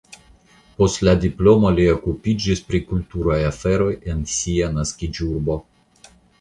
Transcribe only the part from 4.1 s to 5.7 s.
en sia naskiĝurbo.